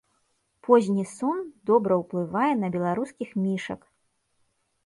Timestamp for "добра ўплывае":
1.71-2.49